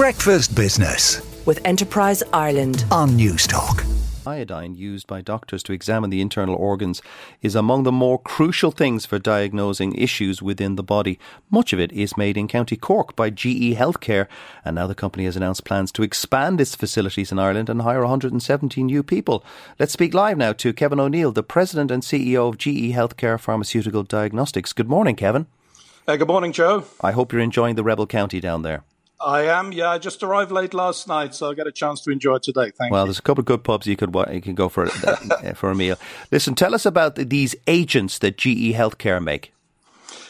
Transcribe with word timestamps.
Breakfast 0.00 0.56
Business 0.56 1.20
with 1.44 1.60
Enterprise 1.66 2.22
Ireland 2.32 2.86
on 2.90 3.10
Newstalk. 3.10 3.84
Iodine 4.26 4.74
used 4.74 5.06
by 5.06 5.20
doctors 5.20 5.62
to 5.64 5.74
examine 5.74 6.08
the 6.08 6.22
internal 6.22 6.54
organs 6.54 7.02
is 7.42 7.54
among 7.54 7.82
the 7.82 7.92
more 7.92 8.18
crucial 8.18 8.70
things 8.70 9.04
for 9.04 9.18
diagnosing 9.18 9.94
issues 9.94 10.40
within 10.40 10.76
the 10.76 10.82
body. 10.82 11.18
Much 11.50 11.74
of 11.74 11.80
it 11.80 11.92
is 11.92 12.16
made 12.16 12.38
in 12.38 12.48
County 12.48 12.78
Cork 12.78 13.14
by 13.14 13.28
GE 13.28 13.76
Healthcare, 13.76 14.26
and 14.64 14.76
now 14.76 14.86
the 14.86 14.94
company 14.94 15.26
has 15.26 15.36
announced 15.36 15.66
plans 15.66 15.92
to 15.92 16.02
expand 16.02 16.62
its 16.62 16.74
facilities 16.74 17.30
in 17.30 17.38
Ireland 17.38 17.68
and 17.68 17.82
hire 17.82 18.00
170 18.00 18.82
new 18.82 19.02
people. 19.02 19.44
Let's 19.78 19.92
speak 19.92 20.14
live 20.14 20.38
now 20.38 20.54
to 20.54 20.72
Kevin 20.72 20.98
O'Neill, 20.98 21.30
the 21.30 21.42
President 21.42 21.90
and 21.90 22.02
CEO 22.02 22.48
of 22.48 22.56
GE 22.56 22.96
Healthcare 22.96 23.38
Pharmaceutical 23.38 24.04
Diagnostics. 24.04 24.72
Good 24.72 24.88
morning, 24.88 25.14
Kevin. 25.14 25.46
Uh, 26.08 26.16
good 26.16 26.28
morning, 26.28 26.52
Joe. 26.52 26.84
I 27.02 27.12
hope 27.12 27.34
you're 27.34 27.42
enjoying 27.42 27.74
the 27.74 27.84
Rebel 27.84 28.06
County 28.06 28.40
down 28.40 28.62
there. 28.62 28.82
I 29.20 29.42
am. 29.42 29.72
Yeah, 29.72 29.90
I 29.90 29.98
just 29.98 30.22
arrived 30.22 30.50
late 30.50 30.72
last 30.72 31.06
night, 31.06 31.34
so 31.34 31.50
I 31.50 31.54
got 31.54 31.66
a 31.66 31.72
chance 31.72 32.00
to 32.02 32.10
enjoy 32.10 32.36
it 32.36 32.42
today. 32.42 32.70
Thank 32.70 32.90
you. 32.90 32.92
well, 32.92 33.02
you. 33.02 33.08
there's 33.08 33.18
a 33.18 33.22
couple 33.22 33.42
of 33.42 33.46
good 33.46 33.64
pubs 33.64 33.86
you 33.86 33.96
could 33.96 34.14
you 34.32 34.40
can 34.40 34.54
go 34.54 34.68
for 34.68 34.86
uh, 35.06 35.54
for 35.54 35.70
a 35.70 35.74
meal. 35.74 35.96
Listen, 36.30 36.54
tell 36.54 36.74
us 36.74 36.86
about 36.86 37.16
these 37.16 37.54
agents 37.66 38.18
that 38.20 38.38
GE 38.38 38.72
Healthcare 38.74 39.22
make. 39.22 39.52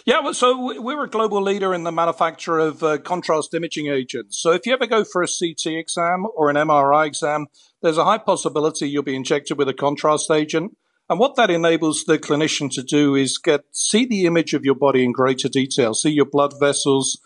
Yeah, 0.06 0.20
well, 0.20 0.34
so 0.34 0.80
we're 0.80 1.04
a 1.04 1.08
global 1.08 1.42
leader 1.42 1.74
in 1.74 1.84
the 1.84 1.92
manufacture 1.92 2.58
of 2.58 2.82
uh, 2.82 2.98
contrast 2.98 3.52
imaging 3.54 3.88
agents. 3.88 4.40
So 4.40 4.50
if 4.52 4.66
you 4.66 4.72
ever 4.72 4.86
go 4.86 5.04
for 5.04 5.22
a 5.22 5.26
CT 5.26 5.66
exam 5.66 6.26
or 6.34 6.48
an 6.48 6.56
MRI 6.56 7.06
exam, 7.06 7.46
there's 7.82 7.98
a 7.98 8.04
high 8.04 8.18
possibility 8.18 8.88
you'll 8.88 9.02
be 9.02 9.14
injected 9.14 9.58
with 9.58 9.68
a 9.68 9.74
contrast 9.74 10.30
agent. 10.30 10.76
And 11.10 11.18
what 11.18 11.36
that 11.36 11.50
enables 11.50 12.04
the 12.04 12.18
clinician 12.18 12.72
to 12.72 12.82
do 12.82 13.14
is 13.14 13.36
get 13.36 13.64
see 13.72 14.06
the 14.06 14.26
image 14.26 14.54
of 14.54 14.64
your 14.64 14.74
body 14.74 15.04
in 15.04 15.12
greater 15.12 15.48
detail, 15.48 15.92
see 15.92 16.10
your 16.10 16.24
blood 16.24 16.54
vessels, 16.58 17.20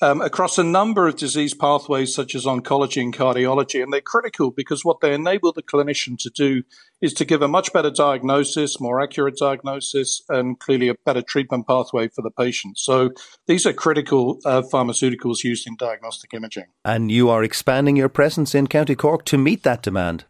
um, 0.00 0.20
across 0.20 0.58
a 0.58 0.64
number 0.64 1.06
of 1.06 1.16
disease 1.16 1.54
pathways 1.54 2.14
such 2.14 2.34
as 2.34 2.44
oncology 2.44 3.02
and 3.02 3.14
cardiology. 3.14 3.82
And 3.82 3.92
they're 3.92 4.00
critical 4.00 4.50
because 4.50 4.84
what 4.84 5.00
they 5.00 5.14
enable 5.14 5.52
the 5.52 5.62
clinician 5.62 6.18
to 6.18 6.30
do 6.30 6.62
is 7.00 7.12
to 7.14 7.24
give 7.24 7.42
a 7.42 7.48
much 7.48 7.72
better 7.72 7.90
diagnosis, 7.90 8.80
more 8.80 9.00
accurate 9.00 9.36
diagnosis, 9.36 10.22
and 10.28 10.58
clearly 10.58 10.88
a 10.88 10.94
better 10.94 11.22
treatment 11.22 11.66
pathway 11.66 12.08
for 12.08 12.22
the 12.22 12.30
patient. 12.30 12.78
So 12.78 13.10
these 13.46 13.66
are 13.66 13.72
critical 13.72 14.38
uh, 14.44 14.62
pharmaceuticals 14.62 15.44
used 15.44 15.66
in 15.66 15.76
diagnostic 15.76 16.34
imaging. 16.34 16.66
And 16.84 17.10
you 17.10 17.28
are 17.30 17.42
expanding 17.42 17.96
your 17.96 18.08
presence 18.08 18.54
in 18.54 18.66
County 18.66 18.94
Cork 18.94 19.24
to 19.26 19.38
meet 19.38 19.62
that 19.62 19.82
demand. 19.82 20.24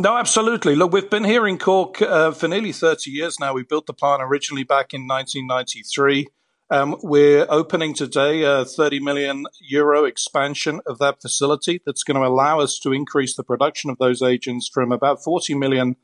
No, 0.00 0.16
absolutely. 0.16 0.76
Look, 0.76 0.92
we've 0.92 1.10
been 1.10 1.24
here 1.24 1.46
in 1.48 1.58
Cork 1.58 2.00
uh, 2.00 2.30
for 2.30 2.46
nearly 2.46 2.70
30 2.70 3.10
years 3.10 3.40
now. 3.40 3.52
We 3.52 3.64
built 3.64 3.86
the 3.86 3.92
plant 3.92 4.22
originally 4.22 4.62
back 4.62 4.94
in 4.94 5.08
1993. 5.08 6.28
Um, 6.70 6.96
we're 7.02 7.46
opening 7.48 7.94
today 7.94 8.42
a 8.42 8.64
30 8.64 9.00
million 9.00 9.46
euro 9.60 10.04
expansion 10.04 10.80
of 10.86 10.98
that 10.98 11.22
facility 11.22 11.80
that's 11.86 12.02
going 12.02 12.20
to 12.20 12.26
allow 12.26 12.60
us 12.60 12.78
to 12.80 12.92
increase 12.92 13.36
the 13.36 13.44
production 13.44 13.88
of 13.88 13.96
those 13.98 14.20
agents 14.20 14.68
from 14.72 14.92
about 14.92 15.24
40 15.24 15.54
million 15.54 15.96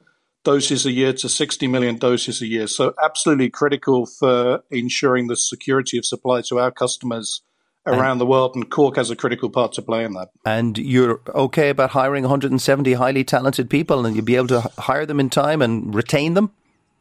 doses 0.42 0.86
a 0.86 0.92
year 0.92 1.12
to 1.12 1.28
60 1.28 1.66
million 1.66 1.96
doses 1.96 2.40
a 2.40 2.46
year. 2.46 2.66
So 2.66 2.94
absolutely 3.02 3.50
critical 3.50 4.06
for 4.06 4.62
ensuring 4.70 5.26
the 5.26 5.36
security 5.36 5.98
of 5.98 6.06
supply 6.06 6.42
to 6.48 6.58
our 6.58 6.70
customers 6.70 7.42
around 7.86 8.12
and, 8.12 8.20
the 8.22 8.26
world, 8.26 8.54
and 8.54 8.70
Cork 8.70 8.96
has 8.96 9.10
a 9.10 9.16
critical 9.16 9.50
part 9.50 9.72
to 9.74 9.82
play 9.82 10.04
in 10.04 10.14
that. 10.14 10.30
And 10.46 10.78
you're 10.78 11.20
okay 11.34 11.68
about 11.68 11.90
hiring 11.90 12.24
170 12.24 12.94
highly 12.94 13.24
talented 13.24 13.68
people, 13.68 14.06
and 14.06 14.16
you'll 14.16 14.24
be 14.24 14.36
able 14.36 14.48
to 14.48 14.60
hire 14.78 15.04
them 15.04 15.20
in 15.20 15.28
time 15.28 15.60
and 15.60 15.94
retain 15.94 16.32
them? 16.32 16.52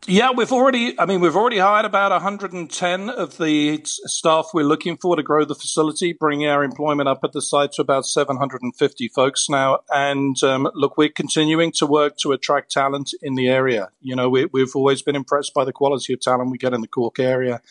Yeah, 0.06 0.32
we've 0.36 0.52
already, 0.52 1.00
I 1.00 1.06
mean, 1.06 1.22
we've 1.22 1.36
already 1.36 1.60
hired 1.60 1.86
about 1.86 2.12
110 2.12 3.10
of 3.10 3.38
the 3.38 3.80
staff 3.86 4.50
we're 4.54 4.66
looking 4.66 4.98
for 4.98 5.16
to 5.16 5.24
grow 5.24 5.46
the 5.46 5.56
facility, 5.56 6.12
bringing 6.12 6.48
our 6.48 6.62
employment 6.62 7.08
up 7.08 7.22
at 7.24 7.32
the 7.32 7.42
site 7.42 7.72
to 7.74 7.82
about 7.82 8.06
750 8.06 9.08
folks 9.08 9.48
now. 9.48 9.80
And 9.90 10.36
um, 10.44 10.70
look, 10.74 10.98
we're 10.98 11.08
continuing 11.08 11.72
to 11.74 11.88
work 11.88 12.18
to 12.18 12.34
attract 12.34 12.72
talent 12.72 13.14
in 13.22 13.36
the 13.36 13.48
area. 13.48 13.92
You 14.02 14.18
know, 14.18 14.30
we, 14.30 14.46
we've 14.52 14.76
always 14.76 15.02
been 15.02 15.16
impressed 15.16 15.54
by 15.54 15.64
the 15.64 15.72
quality 15.72 16.12
of 16.12 16.20
talent 16.20 16.52
we 16.52 16.58
get 16.58 16.74
in 16.74 16.82
the 16.82 16.88
Cork 16.90 17.18
area 17.18 17.62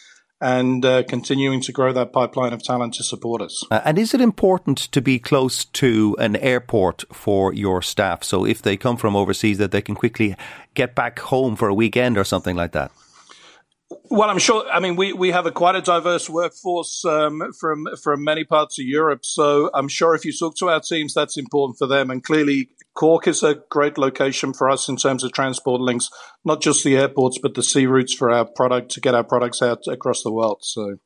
and 0.42 0.84
uh, 0.84 1.04
continuing 1.04 1.60
to 1.62 1.72
grow 1.72 1.92
that 1.92 2.12
pipeline 2.12 2.52
of 2.52 2.62
talent 2.62 2.94
to 2.94 3.04
support 3.04 3.40
us. 3.40 3.64
Uh, 3.70 3.80
and 3.84 3.96
is 3.96 4.12
it 4.12 4.20
important 4.20 4.76
to 4.78 5.00
be 5.00 5.18
close 5.18 5.64
to 5.66 6.16
an 6.18 6.34
airport 6.36 7.04
for 7.12 7.54
your 7.54 7.80
staff? 7.80 8.24
So 8.24 8.44
if 8.44 8.60
they 8.60 8.76
come 8.76 8.96
from 8.96 9.14
overseas, 9.14 9.58
that 9.58 9.70
they 9.70 9.80
can 9.80 9.94
quickly 9.94 10.34
get 10.74 10.96
back 10.96 11.20
home 11.20 11.54
for 11.54 11.68
a 11.68 11.74
weekend 11.74 12.18
or 12.18 12.24
something 12.24 12.56
like 12.56 12.72
that? 12.72 12.90
Well, 14.10 14.30
I'm 14.30 14.38
sure. 14.38 14.64
I 14.70 14.80
mean, 14.80 14.96
we, 14.96 15.12
we 15.12 15.30
have 15.30 15.46
a 15.46 15.50
quite 15.50 15.74
a 15.74 15.80
diverse 15.80 16.28
workforce 16.28 17.04
um, 17.04 17.52
from 17.58 17.86
from 18.02 18.24
many 18.24 18.44
parts 18.44 18.78
of 18.78 18.86
Europe. 18.86 19.24
So 19.24 19.70
I'm 19.74 19.88
sure 19.88 20.14
if 20.14 20.24
you 20.24 20.32
talk 20.32 20.56
to 20.58 20.68
our 20.68 20.80
teams, 20.80 21.14
that's 21.14 21.36
important 21.36 21.78
for 21.78 21.86
them. 21.86 22.10
And 22.10 22.22
clearly, 22.22 22.70
Cork 22.94 23.26
is 23.26 23.42
a 23.42 23.56
great 23.70 23.98
location 23.98 24.52
for 24.52 24.68
us 24.68 24.88
in 24.88 24.96
terms 24.96 25.24
of 25.24 25.32
transport 25.32 25.80
links, 25.80 26.10
not 26.44 26.60
just 26.60 26.84
the 26.84 26.96
airports, 26.96 27.38
but 27.38 27.54
the 27.54 27.62
sea 27.62 27.86
routes 27.86 28.14
for 28.14 28.30
our 28.30 28.44
product 28.44 28.90
to 28.92 29.00
get 29.00 29.14
our 29.14 29.24
products 29.24 29.62
out 29.62 29.86
across 29.86 30.22
the 30.22 30.32
world. 30.32 30.58
So. 30.62 30.98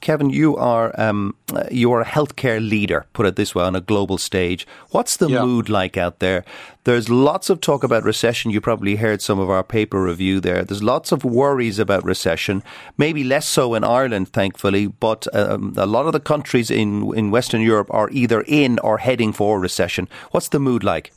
Kevin, 0.00 0.30
you 0.30 0.56
are 0.56 0.94
um, 1.00 1.34
you 1.68 1.90
are 1.92 2.00
a 2.00 2.04
healthcare 2.04 2.60
leader, 2.60 3.06
put 3.12 3.26
it 3.26 3.34
this 3.34 3.56
way, 3.56 3.64
on 3.64 3.74
a 3.74 3.80
global 3.80 4.18
stage. 4.18 4.68
What's 4.90 5.16
the 5.16 5.28
yeah. 5.28 5.44
mood 5.44 5.68
like 5.68 5.96
out 5.96 6.20
there? 6.20 6.44
There's 6.84 7.08
lots 7.08 7.50
of 7.50 7.60
talk 7.60 7.82
about 7.82 8.04
recession. 8.04 8.52
You 8.52 8.60
probably 8.60 8.96
heard 8.96 9.20
some 9.20 9.40
of 9.40 9.50
our 9.50 9.64
paper 9.64 10.00
review 10.00 10.38
there. 10.38 10.64
There's 10.64 10.82
lots 10.82 11.10
of 11.10 11.24
worries 11.24 11.80
about 11.80 12.04
recession. 12.04 12.62
Maybe 12.96 13.24
less 13.24 13.48
so 13.48 13.74
in 13.74 13.82
Ireland, 13.82 14.28
thankfully, 14.28 14.86
but 14.86 15.26
um, 15.34 15.74
a 15.76 15.86
lot 15.86 16.06
of 16.06 16.12
the 16.12 16.20
countries 16.20 16.70
in 16.70 17.12
in 17.16 17.32
Western 17.32 17.60
Europe 17.60 17.88
are 17.90 18.08
either 18.10 18.42
in 18.46 18.78
or 18.78 18.98
heading 18.98 19.32
for 19.32 19.58
recession. 19.58 20.08
What's 20.30 20.50
the 20.50 20.60
mood 20.60 20.84
like? 20.84 21.12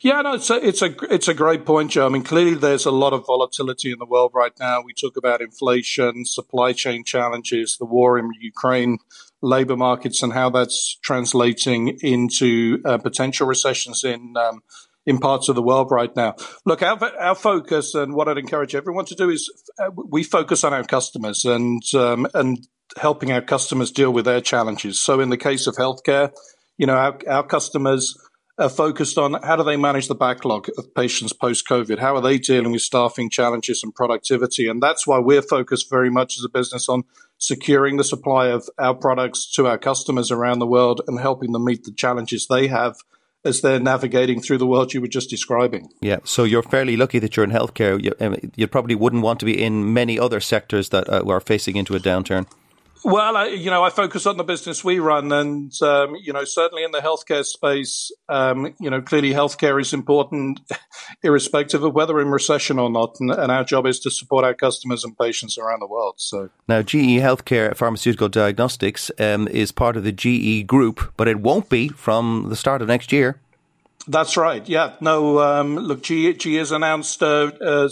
Yeah, 0.00 0.20
no, 0.22 0.34
it's 0.34 0.50
a, 0.50 0.66
it's 0.66 0.82
a 0.82 0.94
it's 1.12 1.28
a 1.28 1.34
great 1.34 1.64
point, 1.66 1.90
Joe. 1.90 2.06
I 2.06 2.08
mean, 2.08 2.22
clearly 2.22 2.54
there's 2.54 2.86
a 2.86 2.90
lot 2.90 3.12
of 3.12 3.26
volatility 3.26 3.92
in 3.92 3.98
the 3.98 4.06
world 4.06 4.32
right 4.34 4.52
now. 4.58 4.82
We 4.82 4.92
talk 4.92 5.16
about 5.16 5.40
inflation, 5.40 6.24
supply 6.24 6.72
chain 6.72 7.04
challenges, 7.04 7.76
the 7.78 7.84
war 7.84 8.18
in 8.18 8.30
Ukraine, 8.40 8.98
labor 9.42 9.76
markets, 9.76 10.22
and 10.22 10.32
how 10.32 10.50
that's 10.50 10.98
translating 11.02 11.98
into 12.00 12.80
uh, 12.84 12.98
potential 12.98 13.46
recessions 13.46 14.04
in 14.04 14.34
um, 14.36 14.62
in 15.06 15.18
parts 15.18 15.48
of 15.48 15.54
the 15.54 15.62
world 15.62 15.90
right 15.90 16.14
now. 16.16 16.36
Look, 16.64 16.82
our 16.82 17.02
our 17.18 17.34
focus 17.34 17.94
and 17.94 18.14
what 18.14 18.28
I'd 18.28 18.38
encourage 18.38 18.74
everyone 18.74 19.04
to 19.06 19.14
do 19.14 19.30
is 19.30 19.50
uh, 19.78 19.90
we 19.94 20.22
focus 20.22 20.64
on 20.64 20.72
our 20.72 20.84
customers 20.84 21.44
and 21.44 21.82
um, 21.94 22.26
and 22.34 22.66
helping 22.96 23.32
our 23.32 23.42
customers 23.42 23.90
deal 23.90 24.12
with 24.12 24.24
their 24.24 24.40
challenges. 24.40 25.00
So, 25.00 25.20
in 25.20 25.30
the 25.30 25.36
case 25.36 25.66
of 25.66 25.76
healthcare, 25.76 26.32
you 26.76 26.86
know, 26.86 26.94
our, 26.94 27.18
our 27.28 27.46
customers 27.46 28.16
are 28.60 28.68
focused 28.68 29.16
on 29.16 29.42
how 29.42 29.56
do 29.56 29.64
they 29.64 29.76
manage 29.76 30.06
the 30.06 30.14
backlog 30.14 30.68
of 30.76 30.94
patients 30.94 31.32
post 31.32 31.66
COVID? 31.66 31.98
How 31.98 32.14
are 32.14 32.20
they 32.20 32.38
dealing 32.38 32.72
with 32.72 32.82
staffing 32.82 33.30
challenges 33.30 33.82
and 33.82 33.94
productivity? 33.94 34.68
And 34.68 34.82
that's 34.82 35.06
why 35.06 35.18
we're 35.18 35.42
focused 35.42 35.88
very 35.88 36.10
much 36.10 36.36
as 36.38 36.44
a 36.44 36.48
business 36.48 36.88
on 36.88 37.04
securing 37.38 37.96
the 37.96 38.04
supply 38.04 38.48
of 38.48 38.68
our 38.78 38.94
products 38.94 39.50
to 39.54 39.66
our 39.66 39.78
customers 39.78 40.30
around 40.30 40.58
the 40.58 40.66
world 40.66 41.00
and 41.08 41.18
helping 41.18 41.52
them 41.52 41.64
meet 41.64 41.84
the 41.84 41.92
challenges 41.92 42.46
they 42.46 42.66
have 42.66 42.96
as 43.42 43.62
they're 43.62 43.80
navigating 43.80 44.42
through 44.42 44.58
the 44.58 44.66
world 44.66 44.92
you 44.92 45.00
were 45.00 45.08
just 45.08 45.30
describing. 45.30 45.88
Yeah, 46.02 46.18
so 46.24 46.44
you're 46.44 46.62
fairly 46.62 46.98
lucky 46.98 47.18
that 47.20 47.36
you're 47.36 47.44
in 47.44 47.50
healthcare. 47.50 48.02
You, 48.02 48.12
um, 48.20 48.36
you 48.54 48.66
probably 48.66 48.94
wouldn't 48.94 49.22
want 49.22 49.40
to 49.40 49.46
be 49.46 49.62
in 49.62 49.94
many 49.94 50.18
other 50.18 50.40
sectors 50.40 50.90
that 50.90 51.08
uh, 51.08 51.24
are 51.26 51.40
facing 51.40 51.76
into 51.76 51.96
a 51.96 51.98
downturn. 51.98 52.46
Well, 53.02 53.36
I, 53.36 53.46
you 53.46 53.70
know, 53.70 53.82
I 53.82 53.90
focus 53.90 54.26
on 54.26 54.36
the 54.36 54.44
business 54.44 54.84
we 54.84 54.98
run, 54.98 55.32
and 55.32 55.72
um, 55.82 56.16
you 56.16 56.32
know, 56.32 56.44
certainly 56.44 56.84
in 56.84 56.90
the 56.90 57.00
healthcare 57.00 57.44
space, 57.44 58.12
um, 58.28 58.74
you 58.78 58.90
know, 58.90 59.00
clearly 59.00 59.30
healthcare 59.30 59.80
is 59.80 59.94
important, 59.94 60.60
irrespective 61.22 61.82
of 61.82 61.94
whether 61.94 62.20
in 62.20 62.28
recession 62.28 62.78
or 62.78 62.90
not, 62.90 63.16
and, 63.20 63.30
and, 63.30 63.50
our 63.50 63.64
job 63.64 63.86
is 63.86 64.00
to 64.00 64.10
support 64.10 64.44
our 64.44 64.54
customers 64.54 65.02
and 65.02 65.16
patients 65.16 65.56
around 65.56 65.80
the 65.80 65.86
world. 65.86 66.16
So 66.18 66.50
now, 66.68 66.82
GE 66.82 67.20
Healthcare 67.20 67.74
Pharmaceutical 67.74 68.28
Diagnostics 68.28 69.10
um, 69.18 69.48
is 69.48 69.72
part 69.72 69.96
of 69.96 70.04
the 70.04 70.12
GE 70.12 70.66
Group, 70.66 71.14
but 71.16 71.26
it 71.26 71.40
won't 71.40 71.70
be 71.70 71.88
from 71.88 72.46
the 72.50 72.56
start 72.56 72.82
of 72.82 72.88
next 72.88 73.12
year. 73.12 73.40
That's 74.08 74.36
right. 74.36 74.66
Yeah. 74.68 74.94
No. 75.00 75.38
Um, 75.40 75.76
look, 75.76 76.02
GE, 76.02 76.38
GE 76.38 76.54
has 76.54 76.72
announced 76.72 77.22
uh, 77.22 77.52
uh, 77.60 77.88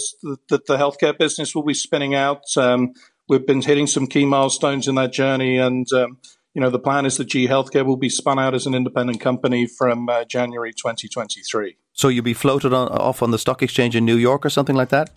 that 0.48 0.66
the 0.66 0.76
healthcare 0.76 1.16
business 1.16 1.54
will 1.54 1.62
be 1.62 1.74
spinning 1.74 2.14
out. 2.14 2.44
Um, 2.56 2.94
we've 3.28 3.46
been 3.46 3.62
hitting 3.62 3.86
some 3.86 4.06
key 4.06 4.24
milestones 4.24 4.88
in 4.88 4.94
that 4.96 5.12
journey, 5.12 5.58
and 5.58 5.90
um, 5.92 6.18
you 6.54 6.60
know 6.60 6.70
the 6.70 6.78
plan 6.78 7.06
is 7.06 7.16
that 7.18 7.26
GE 7.26 7.48
Healthcare 7.48 7.84
will 7.84 7.96
be 7.96 8.08
spun 8.08 8.38
out 8.38 8.54
as 8.54 8.66
an 8.66 8.74
independent 8.74 9.20
company 9.20 9.66
from 9.66 10.08
uh, 10.08 10.24
January 10.24 10.72
2023. 10.72 11.76
So 11.92 12.08
you'll 12.08 12.24
be 12.24 12.34
floated 12.34 12.72
on, 12.72 12.88
off 12.88 13.22
on 13.22 13.30
the 13.30 13.38
stock 13.38 13.62
exchange 13.62 13.96
in 13.96 14.04
New 14.04 14.16
York 14.16 14.46
or 14.46 14.50
something 14.50 14.76
like 14.76 14.90
that. 14.90 15.10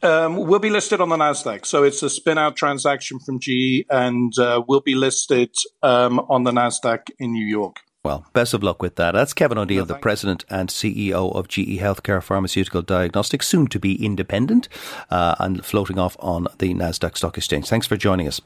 Um, 0.00 0.36
we'll 0.36 0.60
be 0.60 0.70
listed 0.70 1.00
on 1.00 1.08
the 1.08 1.16
Nasdaq, 1.16 1.66
so 1.66 1.82
it's 1.82 2.04
a 2.04 2.10
spin-out 2.10 2.54
transaction 2.54 3.18
from 3.18 3.40
GE, 3.40 3.84
and 3.90 4.32
uh, 4.38 4.62
we'll 4.68 4.80
be 4.80 4.94
listed 4.94 5.52
um, 5.82 6.20
on 6.28 6.44
the 6.44 6.52
Nasdaq 6.52 7.10
in 7.18 7.32
New 7.32 7.44
York. 7.44 7.80
Well, 8.08 8.24
best 8.32 8.54
of 8.54 8.62
luck 8.62 8.80
with 8.80 8.96
that. 8.96 9.12
That's 9.12 9.34
Kevin 9.34 9.58
O'Neill, 9.58 9.82
no, 9.82 9.84
the 9.84 9.98
President 9.98 10.46
and 10.48 10.70
CEO 10.70 11.30
of 11.36 11.46
GE 11.46 11.78
Healthcare 11.78 12.22
Pharmaceutical 12.22 12.80
Diagnostics, 12.80 13.46
soon 13.46 13.66
to 13.66 13.78
be 13.78 14.02
independent 14.02 14.66
uh, 15.10 15.34
and 15.38 15.62
floating 15.62 15.98
off 15.98 16.16
on 16.18 16.46
the 16.56 16.72
NASDAQ 16.72 17.18
Stock 17.18 17.36
Exchange. 17.36 17.68
Thanks 17.68 17.86
for 17.86 17.98
joining 17.98 18.26
us. 18.26 18.40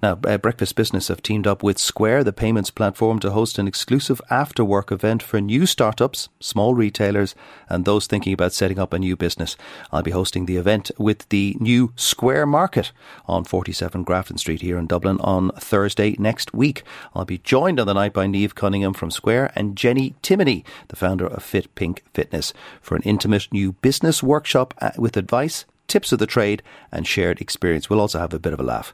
Now, 0.00 0.20
uh, 0.24 0.38
Breakfast 0.38 0.76
Business 0.76 1.08
have 1.08 1.20
teamed 1.20 1.48
up 1.48 1.64
with 1.64 1.80
Square, 1.80 2.22
the 2.22 2.32
payments 2.32 2.70
platform, 2.70 3.18
to 3.18 3.32
host 3.32 3.58
an 3.58 3.66
exclusive 3.66 4.20
after 4.30 4.64
work 4.64 4.92
event 4.92 5.20
for 5.24 5.40
new 5.40 5.66
startups, 5.66 6.28
small 6.38 6.76
retailers, 6.76 7.34
and 7.68 7.84
those 7.84 8.06
thinking 8.06 8.32
about 8.32 8.52
setting 8.52 8.78
up 8.78 8.92
a 8.92 9.00
new 9.00 9.16
business. 9.16 9.56
I'll 9.90 10.04
be 10.04 10.12
hosting 10.12 10.46
the 10.46 10.58
event 10.58 10.92
with 10.96 11.28
the 11.30 11.56
new 11.58 11.92
Square 11.96 12.46
Market 12.46 12.92
on 13.26 13.42
47 13.42 14.04
Grafton 14.04 14.38
Street 14.38 14.62
here 14.62 14.78
in 14.78 14.86
Dublin 14.86 15.18
on 15.22 15.50
Thursday 15.58 16.14
next 16.20 16.54
week. 16.54 16.84
I'll 17.16 17.24
be 17.24 17.38
joined 17.38 17.80
on 17.80 17.88
the 17.88 17.94
night 17.94 18.12
by 18.12 18.28
Neve 18.28 18.54
Cunningham 18.54 18.94
from 18.94 19.07
Square 19.10 19.52
and 19.54 19.76
Jenny 19.76 20.14
Timoney, 20.22 20.64
the 20.88 20.96
founder 20.96 21.26
of 21.26 21.42
Fit 21.42 21.74
Pink 21.74 22.04
Fitness, 22.14 22.52
for 22.80 22.96
an 22.96 23.02
intimate 23.02 23.48
new 23.52 23.72
business 23.72 24.22
workshop 24.22 24.74
uh, 24.80 24.90
with 24.96 25.16
advice, 25.16 25.64
tips 25.86 26.12
of 26.12 26.18
the 26.18 26.26
trade, 26.26 26.62
and 26.92 27.06
shared 27.06 27.40
experience. 27.40 27.88
We'll 27.88 28.00
also 28.00 28.18
have 28.18 28.34
a 28.34 28.38
bit 28.38 28.52
of 28.52 28.60
a 28.60 28.64
laugh. 28.64 28.92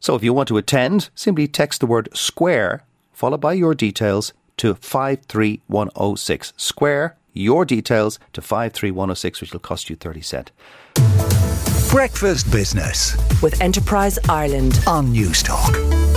So 0.00 0.14
if 0.14 0.22
you 0.22 0.32
want 0.32 0.48
to 0.48 0.56
attend, 0.56 1.10
simply 1.14 1.46
text 1.46 1.80
the 1.80 1.86
word 1.86 2.08
Square 2.14 2.84
followed 3.12 3.40
by 3.40 3.52
your 3.52 3.74
details 3.74 4.32
to 4.56 4.74
53106. 4.74 6.52
Square 6.56 7.16
your 7.34 7.64
details 7.64 8.18
to 8.32 8.40
53106, 8.40 9.40
which 9.40 9.52
will 9.52 9.60
cost 9.60 9.90
you 9.90 9.96
30 9.96 10.22
cent. 10.22 10.52
Breakfast 11.90 12.50
Business 12.50 13.16
with 13.42 13.60
Enterprise 13.60 14.18
Ireland 14.28 14.80
on 14.86 15.12
Newstalk. 15.12 16.09